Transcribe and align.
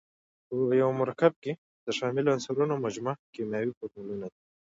په 0.49 0.73
یوه 0.81 0.93
مرکب 1.01 1.33
کې 1.43 1.53
د 1.85 1.87
شاملو 1.97 2.33
عنصرونو 2.35 2.75
مجموعه 2.85 3.21
کیمیاوي 3.33 3.73
فورمول 3.77 4.17
دی. 4.21 4.31